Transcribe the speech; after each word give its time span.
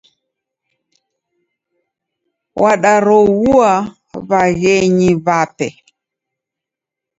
Wandaroghua 2.61 3.71
w'aghenyu 4.29 5.09
w'ape. 5.25 5.67